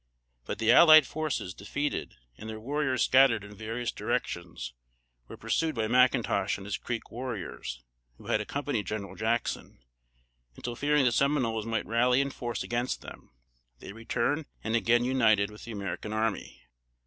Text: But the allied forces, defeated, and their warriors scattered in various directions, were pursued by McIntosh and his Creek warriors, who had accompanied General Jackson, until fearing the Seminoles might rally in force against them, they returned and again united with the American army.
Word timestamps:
But 0.45 0.57
the 0.57 0.71
allied 0.71 1.05
forces, 1.05 1.53
defeated, 1.53 2.15
and 2.35 2.49
their 2.49 2.59
warriors 2.59 3.03
scattered 3.03 3.43
in 3.43 3.53
various 3.55 3.91
directions, 3.91 4.73
were 5.27 5.37
pursued 5.37 5.75
by 5.75 5.85
McIntosh 5.85 6.57
and 6.57 6.65
his 6.65 6.75
Creek 6.75 7.11
warriors, 7.11 7.83
who 8.17 8.25
had 8.25 8.41
accompanied 8.41 8.87
General 8.87 9.13
Jackson, 9.15 9.77
until 10.55 10.75
fearing 10.75 11.05
the 11.05 11.11
Seminoles 11.11 11.67
might 11.67 11.85
rally 11.85 12.19
in 12.19 12.31
force 12.31 12.63
against 12.63 13.01
them, 13.01 13.29
they 13.77 13.93
returned 13.93 14.47
and 14.63 14.75
again 14.75 15.05
united 15.05 15.51
with 15.51 15.65
the 15.65 15.71
American 15.71 16.13
army. 16.13 16.63